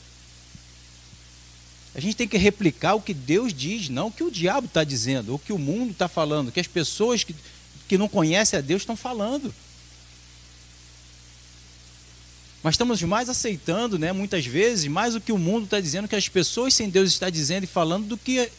[1.95, 4.83] A gente tem que replicar o que Deus diz, não o que o diabo está
[4.83, 7.37] dizendo, o que o mundo está falando, o que as pessoas que,
[7.87, 9.55] que não conhecem a Deus estão falando.
[12.65, 16.17] Mas estamos mais aceitando, né, muitas vezes, mais o que o mundo está dizendo, que
[16.17, 18.51] as pessoas sem Deus está dizendo e falando, do que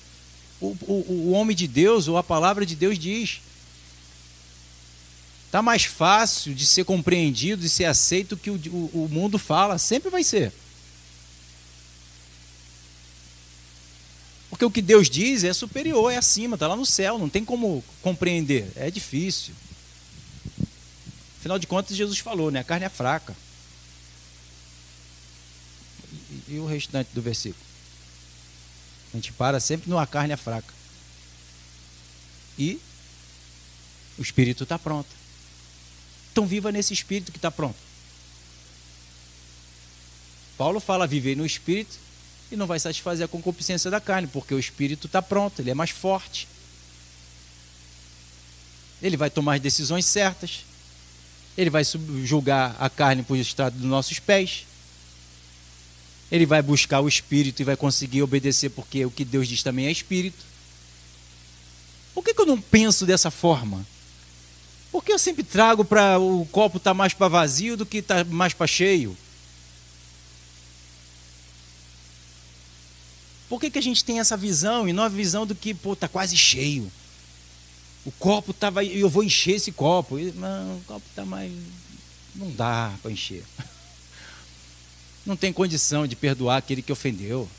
[0.61, 3.41] o, o, o homem de Deus ou a palavra de Deus diz.
[5.47, 9.79] Está mais fácil de ser compreendido e ser aceito que o, o, o mundo fala,
[9.79, 10.53] sempre vai ser.
[14.51, 17.43] Porque o que Deus diz é superior, é acima, está lá no céu, não tem
[17.43, 19.55] como compreender, é difícil.
[21.39, 22.59] Afinal de contas, Jesus falou, né?
[22.59, 23.35] A carne é fraca
[26.47, 27.63] e o restante do versículo?
[29.13, 30.73] A gente para sempre numa carne é fraca.
[32.57, 32.79] E
[34.17, 35.09] o espírito está pronto.
[36.31, 37.77] Então viva nesse espírito que está pronto.
[40.57, 41.97] Paulo fala viver no espírito
[42.51, 45.73] e não vai satisfazer a concupiscência da carne, porque o espírito está pronto, ele é
[45.73, 46.47] mais forte.
[49.01, 50.65] Ele vai tomar as decisões certas.
[51.57, 51.83] Ele vai
[52.23, 54.65] julgar a carne por estado dos nossos pés
[56.31, 59.87] ele vai buscar o espírito e vai conseguir obedecer, porque o que Deus diz também
[59.87, 60.43] é espírito.
[62.13, 63.85] Por que, que eu não penso dessa forma?
[64.91, 68.23] Porque eu sempre trago para o copo estar tá mais para vazio do que estar
[68.23, 69.15] tá mais para cheio.
[73.47, 76.07] Por que, que a gente tem essa visão e não a visão do que está
[76.07, 76.91] quase cheio?
[78.05, 78.83] O copo estava.
[78.83, 80.17] Eu vou encher esse copo.
[80.17, 81.51] Não, o copo está mais.
[82.33, 83.43] Não dá para encher
[85.25, 87.49] não tem condição de perdoar aquele que ofendeu.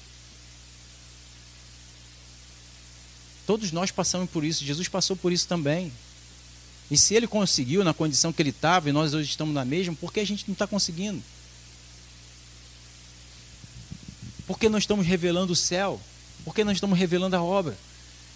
[3.46, 4.64] Todos nós passamos por isso.
[4.64, 5.92] Jesus passou por isso também.
[6.90, 9.94] E se ele conseguiu na condição que ele estava e nós hoje estamos na mesma,
[9.94, 11.22] por que a gente não está conseguindo?
[14.46, 16.00] Por que não estamos revelando o céu?
[16.44, 17.76] Por que não estamos revelando a obra?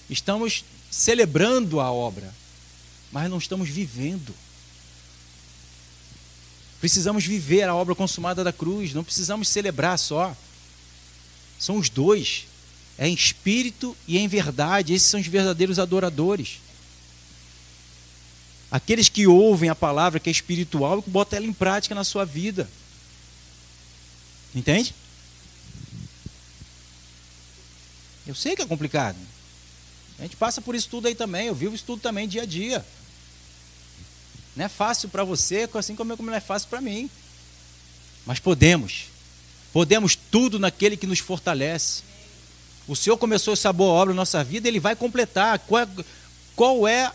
[0.08, 2.34] Estamos celebrando a obra,
[3.12, 4.34] mas não estamos vivendo.
[6.80, 10.34] Precisamos viver a obra consumada da cruz, não precisamos celebrar só.
[11.58, 12.46] São os dois.
[12.96, 14.94] É em espírito e em verdade.
[14.94, 16.60] Esses são os verdadeiros adoradores.
[18.70, 22.04] Aqueles que ouvem a palavra que é espiritual e que botam ela em prática na
[22.04, 22.68] sua vida.
[24.54, 24.94] Entende?
[28.26, 29.18] Eu sei que é complicado.
[30.18, 31.48] A gente passa por isso tudo aí também.
[31.48, 32.84] Eu vivo isso tudo também dia a dia.
[34.60, 37.08] Não é fácil para você, assim como não é fácil para mim.
[38.26, 39.06] Mas podemos.
[39.72, 42.02] Podemos tudo naquele que nos fortalece.
[42.86, 45.58] O Senhor começou essa boa obra na nossa vida, Ele vai completar.
[45.60, 45.88] Qual é,
[46.54, 47.10] qual é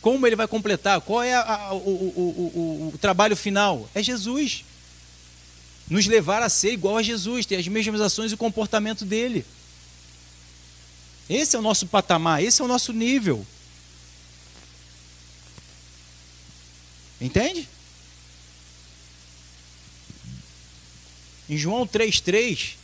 [0.00, 1.00] como Ele vai completar?
[1.00, 3.90] Qual é a, o, o, o, o trabalho final?
[3.96, 4.64] É Jesus.
[5.90, 9.44] Nos levar a ser igual a Jesus, ter as mesmas ações e o comportamento dele.
[11.28, 13.44] Esse é o nosso patamar, esse é o nosso nível.
[17.20, 17.68] Entende?
[21.48, 22.74] Em João 3,3,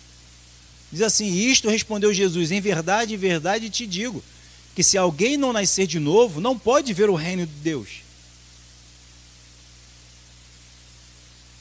[0.93, 4.23] diz assim: Isto respondeu Jesus, em verdade, em verdade te digo,
[4.75, 7.89] que se alguém não nascer de novo, não pode ver o reino de Deus.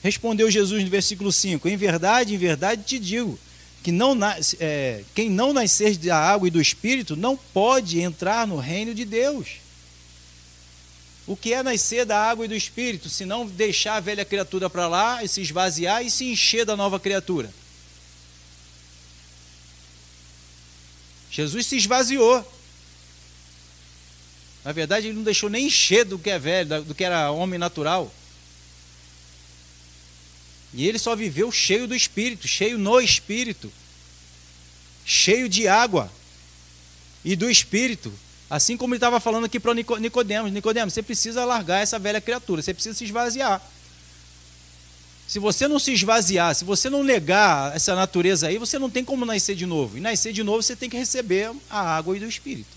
[0.02, 3.38] Respondeu Jesus no versículo 5: Em verdade, em verdade te digo,
[3.82, 4.16] que não,
[4.58, 9.04] é, quem não nascer da água e do espírito não pode entrar no reino de
[9.04, 9.48] Deus.
[11.30, 14.68] O que é nascer da água e do espírito, se não deixar a velha criatura
[14.68, 17.54] para lá e se esvaziar e se encher da nova criatura?
[21.30, 22.44] Jesus se esvaziou.
[24.64, 27.60] Na verdade, ele não deixou nem encher do que é velho, do que era homem
[27.60, 28.12] natural.
[30.74, 33.72] E ele só viveu cheio do Espírito, cheio no Espírito,
[35.06, 36.10] cheio de água
[37.24, 38.12] e do Espírito.
[38.50, 42.60] Assim como ele estava falando aqui para Nicodemos, Nicodemos, você precisa largar essa velha criatura,
[42.60, 43.62] você precisa se esvaziar.
[45.28, 49.04] Se você não se esvaziar, se você não negar essa natureza aí, você não tem
[49.04, 49.96] como nascer de novo.
[49.96, 52.76] E nascer de novo, você tem que receber a água e do Espírito.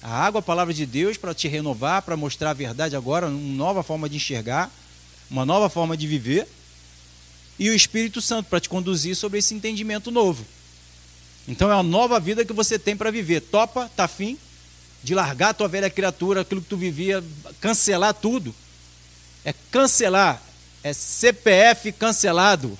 [0.00, 3.54] A água, a palavra de Deus, para te renovar, para mostrar a verdade agora, uma
[3.54, 4.70] nova forma de enxergar,
[5.30, 6.48] uma nova forma de viver.
[7.58, 10.46] E o Espírito Santo, para te conduzir sobre esse entendimento novo.
[11.46, 13.42] Então é uma nova vida que você tem para viver.
[13.42, 14.38] Topa, tá fim?
[15.06, 17.22] De largar a tua velha criatura, aquilo que tu vivia,
[17.60, 18.52] cancelar tudo.
[19.44, 20.42] É cancelar,
[20.82, 22.76] é CPF cancelado.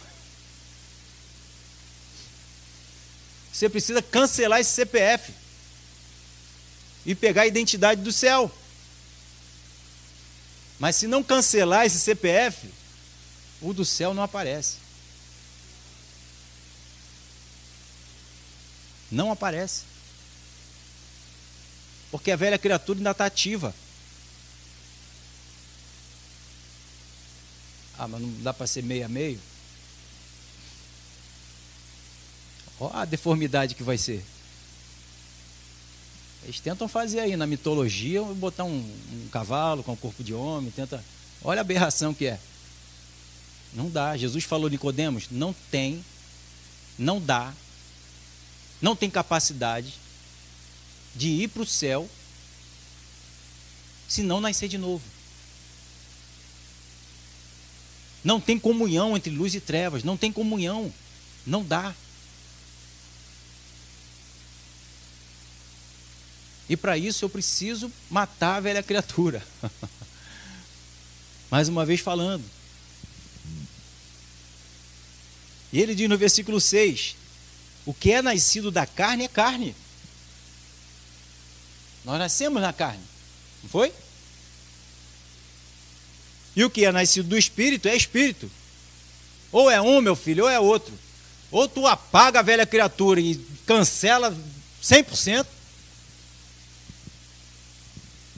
[3.52, 5.32] Você precisa cancelar esse CPF
[7.06, 8.50] e pegar a identidade do céu.
[10.80, 12.68] Mas se não cancelar esse CPF,
[13.62, 14.78] o do céu não aparece.
[19.12, 19.95] Não aparece.
[22.16, 23.74] Porque a velha criatura ainda está ativa.
[27.98, 29.38] Ah, mas não dá para ser meio a meio?
[32.80, 34.24] Olha a deformidade que vai ser.
[36.44, 40.70] Eles tentam fazer aí na mitologia, botar um, um cavalo com o corpo de homem,
[40.70, 41.04] tenta.
[41.44, 42.40] Olha a aberração que é.
[43.74, 44.16] Não dá.
[44.16, 46.02] Jesus falou Nicodemos, não tem,
[46.98, 47.52] não dá,
[48.80, 50.05] não tem capacidade
[51.16, 52.08] de ir para o céu
[54.06, 55.02] se não nascer de novo.
[58.22, 60.92] Não tem comunhão entre luz e trevas, não tem comunhão,
[61.46, 61.94] não dá.
[66.68, 69.46] E para isso eu preciso matar a velha criatura.
[71.50, 72.44] Mais uma vez falando.
[75.72, 77.14] E ele diz no versículo 6:
[77.84, 79.74] O que é nascido da carne é carne.
[82.06, 83.02] Nós nascemos na carne,
[83.64, 83.92] não foi?
[86.54, 88.48] E o que é nascido do espírito é espírito.
[89.50, 90.94] Ou é um, meu filho, ou é outro.
[91.50, 93.34] Ou tu apaga a velha criatura e
[93.66, 94.34] cancela
[94.80, 95.46] 100%,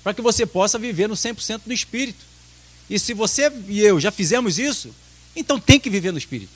[0.02, 2.24] para que você possa viver no 100% do espírito.
[2.88, 4.94] E se você e eu já fizemos isso,
[5.36, 6.52] então tem que viver no espírito.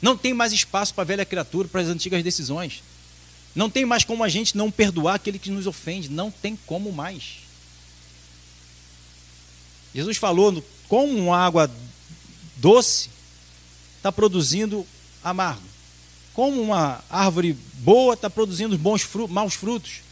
[0.00, 2.84] Não tem mais espaço para a velha criatura, para as antigas decisões.
[3.54, 6.08] Não tem mais como a gente não perdoar aquele que nos ofende.
[6.08, 7.38] Não tem como mais.
[9.94, 11.70] Jesus falou: como água
[12.56, 13.10] doce
[13.96, 14.86] está produzindo
[15.22, 15.66] amargo.
[16.34, 20.02] Como uma árvore boa está produzindo bons frutos, maus frutos?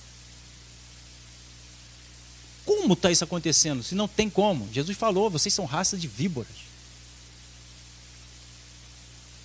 [2.64, 3.82] Como está isso acontecendo?
[3.82, 4.68] Se não tem como.
[4.72, 6.66] Jesus falou: vocês são raça de víboras.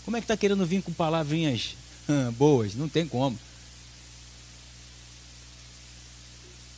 [0.04, 1.76] Como é que está querendo vir com palavrinhas
[2.38, 2.74] boas?
[2.74, 3.38] Não tem como.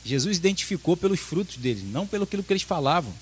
[0.04, 3.12] Jesus identificou pelos frutos deles, não pelo que eles falavam.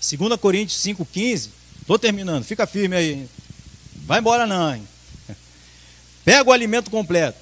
[0.00, 1.50] Segunda Coríntios 5,15,
[1.82, 3.28] estou terminando, fica firme aí.
[4.06, 4.88] Vai embora não, hein?
[6.24, 7.38] Pega o alimento completo.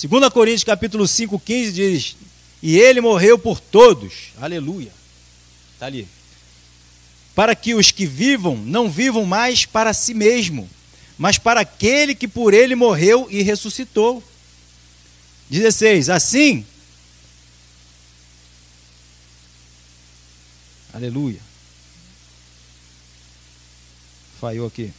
[0.00, 2.16] 2 Coríntios capítulo 5,15 diz,
[2.62, 4.32] e ele morreu por todos.
[4.40, 4.92] Aleluia.
[5.74, 6.06] Está ali.
[7.34, 10.70] Para que os que vivam não vivam mais para si mesmo,
[11.18, 14.22] mas para aquele que por ele morreu e ressuscitou.
[15.48, 16.10] 16.
[16.10, 16.66] Assim,
[20.92, 21.40] aleluia.
[24.40, 24.92] Falhou aqui.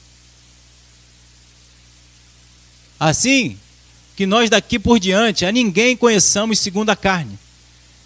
[3.00, 3.60] Assim,
[4.16, 7.38] que nós daqui por diante a ninguém conheçamos segundo a carne.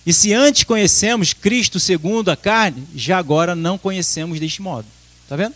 [0.06, 4.88] E se antes conhecemos Cristo segundo a carne, já agora não conhecemos deste modo.
[5.24, 5.56] Está vendo?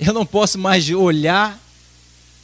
[0.00, 1.60] Eu não posso mais olhar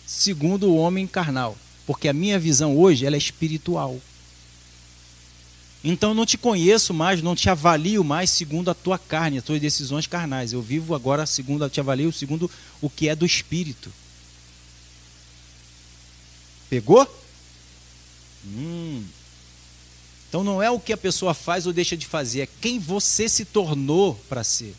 [0.06, 3.98] segundo o homem carnal, porque a minha visão hoje ela é espiritual.
[5.82, 9.44] Então eu não te conheço mais, não te avalio mais segundo a tua carne, as
[9.44, 10.52] tuas decisões carnais.
[10.52, 12.50] Eu vivo agora segundo, te avalio segundo
[12.82, 13.90] o que é do espírito.
[16.68, 17.08] Pegou?
[18.44, 19.02] Hum.
[20.28, 23.30] Então não é o que a pessoa faz ou deixa de fazer, é quem você
[23.30, 24.74] se tornou para ser.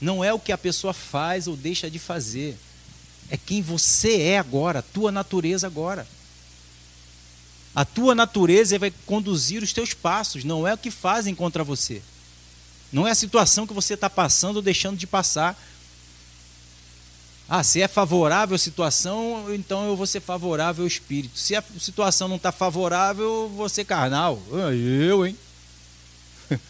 [0.00, 2.56] Não é o que a pessoa faz ou deixa de fazer.
[3.28, 6.06] É quem você é agora, a tua natureza agora.
[7.74, 12.02] A tua natureza vai conduzir os teus passos, não é o que fazem contra você.
[12.92, 15.56] Não é a situação que você está passando ou deixando de passar.
[17.48, 21.38] Ah, se é favorável a situação, então eu vou ser favorável ao espírito.
[21.38, 24.40] Se a situação não está favorável, eu vou ser carnal.
[24.52, 25.36] Ah, eu, hein?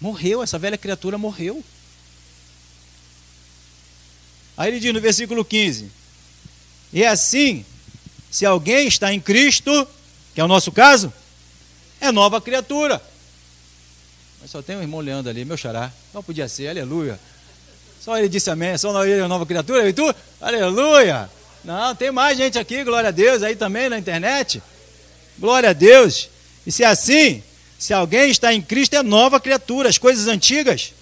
[0.00, 1.62] Morreu, essa velha criatura morreu.
[4.56, 5.90] Aí ele diz no versículo 15:
[6.92, 7.64] E assim,
[8.30, 9.86] se alguém está em Cristo,
[10.34, 11.12] que é o nosso caso,
[12.00, 13.00] é nova criatura.
[14.40, 15.90] Mas só tem um irmão olhando ali, meu xará.
[16.12, 17.18] Não podia ser, aleluia.
[18.00, 20.14] Só ele disse amém, só ele é nova criatura, e tu?
[20.40, 21.30] Aleluia.
[21.64, 24.62] Não, tem mais gente aqui, glória a Deus, aí também na internet.
[25.38, 26.28] Glória a Deus.
[26.66, 27.42] E se é assim,
[27.78, 29.88] se alguém está em Cristo, é nova criatura.
[29.88, 30.92] As coisas antigas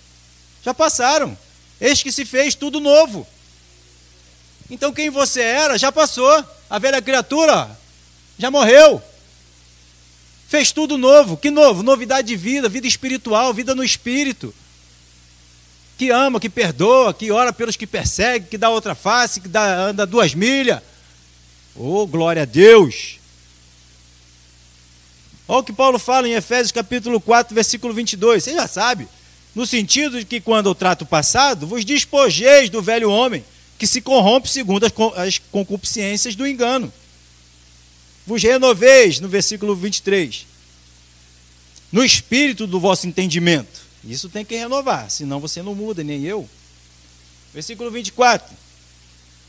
[0.65, 1.37] já passaram.
[1.81, 3.27] Eis que se fez tudo novo.
[4.71, 6.45] Então quem você era já passou.
[6.69, 7.71] A velha criatura
[8.39, 9.03] já morreu.
[10.49, 11.37] Fez tudo novo.
[11.37, 11.83] Que novo?
[11.83, 14.55] Novidade de vida, vida espiritual, vida no espírito.
[15.97, 19.75] Que ama, que perdoa, que ora pelos que persegue, que dá outra face, que dá,
[19.75, 20.81] anda duas milhas.
[21.75, 23.19] Oh, glória a Deus!
[25.49, 28.43] Olha o que Paulo fala em Efésios capítulo 4, versículo 22.
[28.43, 29.09] Você já sabe.
[29.55, 33.45] No sentido de que quando eu trato o passado, vos despojeis do velho homem,
[33.83, 36.93] que se corrompe segundo as concupiscências do engano.
[38.25, 40.47] Vos renoveis, no versículo 23,
[41.91, 43.81] no espírito do vosso entendimento.
[44.05, 46.49] Isso tem que renovar, senão você não muda, nem eu.
[47.53, 48.55] Versículo 24.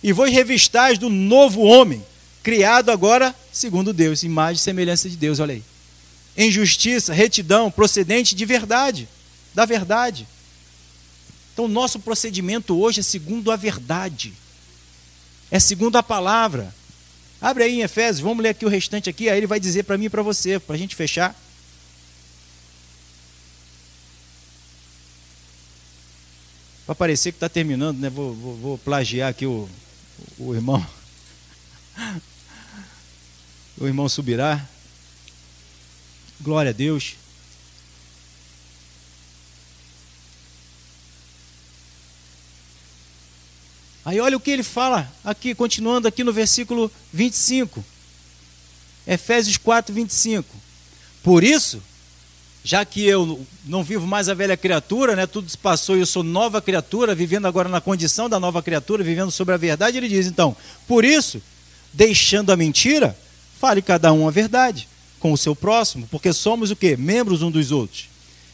[0.01, 2.03] E vos revistais do novo homem,
[2.41, 5.63] criado agora segundo Deus, imagem e semelhança de Deus, olha aí.
[6.35, 9.07] Em justiça, retidão, procedente de verdade,
[9.53, 10.27] da verdade.
[11.53, 14.33] Então, nosso procedimento hoje é segundo a verdade,
[15.51, 16.73] é segundo a palavra.
[17.39, 19.97] Abre aí em Efésios, vamos ler aqui o restante aqui, aí ele vai dizer para
[19.97, 21.35] mim e para você, para a gente fechar.
[26.85, 28.09] Para parecer que está terminando, né?
[28.09, 29.69] Vou, vou, vou, plagiar aqui o,
[30.37, 30.85] o irmão.
[33.75, 34.63] O irmão subirá.
[36.39, 37.15] Glória a Deus.
[44.05, 47.83] Aí olha o que ele fala aqui, continuando aqui no versículo 25.
[49.07, 50.45] Efésios 4, 25.
[51.23, 51.81] Por isso,
[52.63, 56.05] já que eu não vivo mais a velha criatura, né, tudo se passou e eu
[56.05, 60.09] sou nova criatura, vivendo agora na condição da nova criatura, vivendo sobre a verdade, ele
[60.09, 61.41] diz então: por isso,
[61.93, 63.17] deixando a mentira,
[63.57, 66.97] fale cada um a verdade com o seu próximo, porque somos o que?
[66.97, 68.09] Membros um dos outros.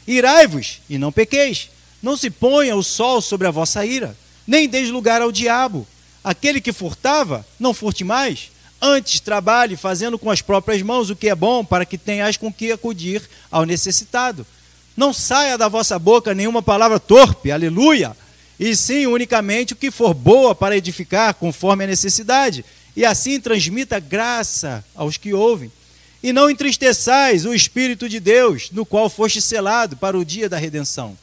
[0.06, 1.70] Irai-vos e não pequeis,
[2.00, 4.16] não se ponha o sol sobre a vossa ira
[4.46, 5.86] nem deis lugar ao diabo.
[6.22, 8.50] Aquele que furtava, não furte mais.
[8.80, 12.52] Antes trabalhe fazendo com as próprias mãos o que é bom, para que tenhas com
[12.52, 14.46] que acudir ao necessitado.
[14.96, 18.16] Não saia da vossa boca nenhuma palavra torpe, aleluia,
[18.58, 22.64] e sim unicamente o que for boa para edificar, conforme a necessidade,
[22.96, 25.70] e assim transmita graça aos que ouvem.
[26.22, 30.58] E não entristeçais o Espírito de Deus, no qual foste selado para o dia da
[30.58, 31.16] redenção.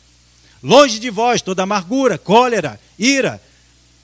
[0.62, 3.42] Longe de vós toda amargura, cólera, ira,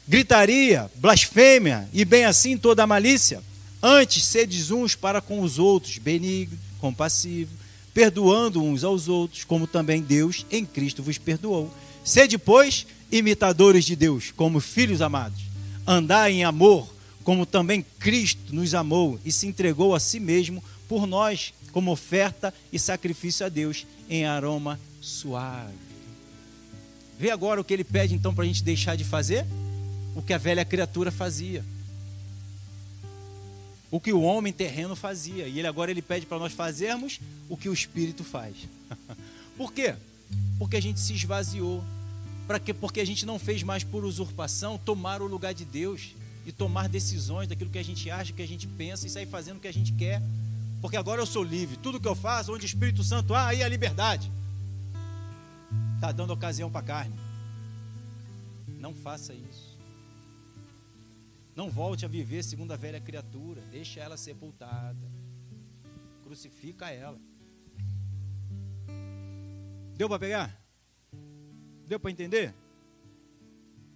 [0.08, 3.42] gritaria, blasfêmia e bem assim toda malícia.
[3.82, 7.52] Antes sedes uns para com os outros, benigno, compassivo,
[7.94, 11.74] perdoando uns aos outros, como também Deus em Cristo vos perdoou.
[12.04, 15.42] Sede, pois, imitadores de Deus, como filhos amados.
[15.86, 16.88] Andai em amor,
[17.24, 22.54] como também Cristo nos amou e se entregou a si mesmo por nós, como oferta
[22.72, 25.83] e sacrifício a Deus em aroma suave.
[27.24, 29.46] Vê agora o que ele pede então para a gente deixar de fazer?
[30.14, 31.64] O que a velha criatura fazia.
[33.90, 35.48] O que o homem terreno fazia.
[35.48, 38.68] E ele agora ele pede para nós fazermos o que o Espírito faz.
[39.56, 39.96] Por quê?
[40.60, 41.82] Porque a gente se esvaziou.
[42.46, 42.74] Para quê?
[42.74, 46.90] Porque a gente não fez mais por usurpação tomar o lugar de Deus e tomar
[46.90, 49.68] decisões daquilo que a gente acha, que a gente pensa e sair fazendo o que
[49.70, 50.22] a gente quer.
[50.82, 51.78] Porque agora eu sou livre.
[51.78, 54.30] Tudo que eu faço, onde o Espírito Santo há, aí é a liberdade.
[56.04, 57.16] Está dando ocasião para a carne.
[58.78, 59.80] Não faça isso.
[61.56, 63.62] Não volte a viver segundo a velha criatura.
[63.72, 65.10] Deixa ela sepultada.
[66.22, 67.18] Crucifica ela.
[69.96, 70.62] Deu para pegar?
[71.88, 72.54] Deu para entender?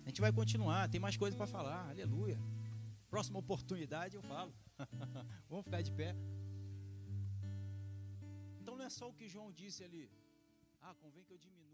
[0.05, 1.89] A gente vai continuar, tem mais coisa para falar.
[1.89, 2.39] Aleluia.
[3.09, 4.53] Próxima oportunidade eu falo.
[5.49, 6.15] Vamos ficar de pé.
[8.61, 10.09] Então não é só o que João disse ali.
[10.81, 11.66] Ah, convém que eu diminua.